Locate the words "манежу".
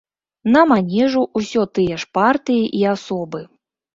0.69-1.21